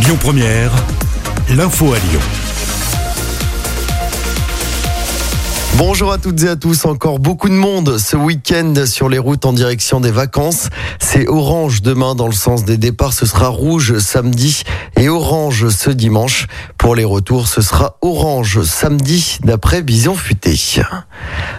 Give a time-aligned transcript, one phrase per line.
[0.00, 0.70] Lyon Première,
[1.50, 2.20] l'info à Lyon.
[5.76, 6.84] Bonjour à toutes et à tous.
[6.84, 10.68] Encore beaucoup de monde ce week-end sur les routes en direction des vacances.
[11.00, 13.12] C'est orange demain dans le sens des départs.
[13.12, 14.62] Ce sera rouge samedi
[14.96, 16.46] et orange ce dimanche.
[16.78, 20.54] Pour les retours, ce sera orange samedi d'après Vision Futé.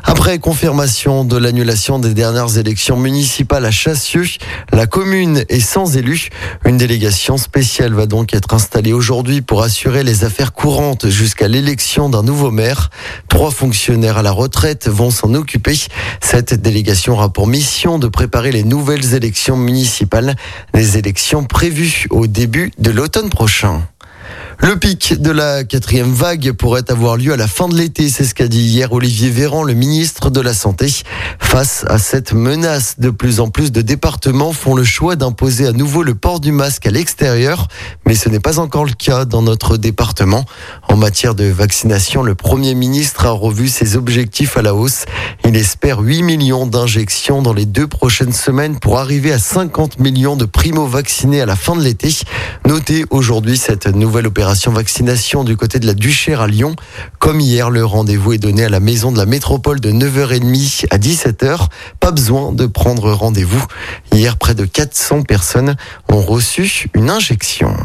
[0.04, 4.26] Après confirmation de l'annulation des dernières élections municipales à Chassieux,
[4.72, 6.30] la commune est sans élus.
[6.66, 12.10] Une délégation spéciale va donc être installée aujourd'hui pour assurer les affaires courantes jusqu'à l'élection
[12.10, 12.90] d'un nouveau maire.
[13.28, 15.78] Trois fonctionnaires à la retraite vont s'en occuper.
[16.22, 20.36] Cette délégation aura pour mission de préparer les nouvelles élections municipales,
[20.74, 23.82] les élections prévues au début de l'automne prochain.
[24.62, 28.26] Le pic de la quatrième vague pourrait avoir lieu à la fin de l'été, c'est
[28.26, 30.88] ce qu'a dit hier Olivier Véran, le ministre de la Santé.
[31.40, 35.72] Face à cette menace, de plus en plus de départements font le choix d'imposer à
[35.72, 37.70] nouveau le port du masque à l'extérieur,
[38.06, 40.44] mais ce n'est pas encore le cas dans notre département.
[40.90, 45.06] En matière de vaccination, le Premier ministre a revu ses objectifs à la hausse.
[45.46, 50.36] Il espère 8 millions d'injections dans les deux prochaines semaines pour arriver à 50 millions
[50.36, 52.14] de primo-vaccinés à la fin de l'été.
[52.68, 56.76] Notez aujourd'hui cette nouvelle opération vaccination du côté de la Duchère à Lyon.
[57.20, 60.98] Comme hier, le rendez-vous est donné à la maison de la métropole de 9h30 à
[60.98, 61.68] 17h.
[62.00, 63.64] Pas besoin de prendre rendez-vous.
[64.12, 65.76] Hier, près de 400 personnes
[66.10, 67.76] ont reçu une injection.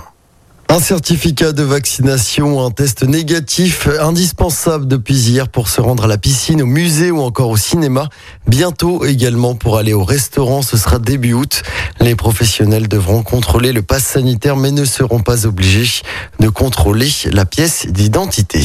[0.68, 6.18] Un certificat de vaccination, un test négatif indispensable depuis hier pour se rendre à la
[6.18, 8.08] piscine, au musée ou encore au cinéma.
[8.48, 11.62] Bientôt également pour aller au restaurant, ce sera début août.
[12.00, 16.02] Les professionnels devront contrôler le pass sanitaire mais ne seront pas obligés
[16.40, 18.62] de contrôler la pièce d'identité.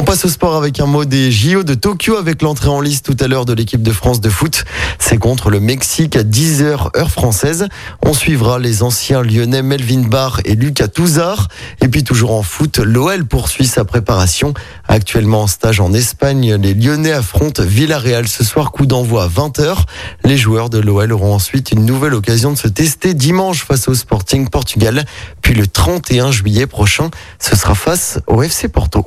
[0.00, 3.04] On passe au sport avec un mot des JO de Tokyo avec l'entrée en liste
[3.04, 4.64] tout à l'heure de l'équipe de France de foot.
[4.98, 7.68] C'est contre le Mexique à 10h heure française.
[8.00, 11.48] On suivra les anciens lyonnais Melvin Barr et Lucas Touzard.
[11.82, 14.54] Et puis toujours en foot, l'OL poursuit sa préparation.
[14.88, 19.84] Actuellement en stage en Espagne, les lyonnais affrontent Villarreal ce soir coup d'envoi à 20h.
[20.24, 23.92] Les joueurs de l'OL auront ensuite une nouvelle occasion de se tester dimanche face au
[23.92, 25.04] Sporting Portugal.
[25.42, 29.06] Puis le 31 juillet prochain, ce sera face au FC Porto.